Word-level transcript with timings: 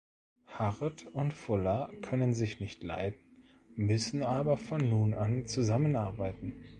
Hart 0.47 1.05
und 1.13 1.31
Fuller 1.31 1.91
können 2.01 2.33
sich 2.33 2.59
nicht 2.59 2.81
leiden, 2.81 3.19
müssen 3.75 4.23
aber 4.23 4.57
von 4.57 4.89
nun 4.89 5.13
an 5.13 5.45
zusammenarbeiten. 5.45 6.53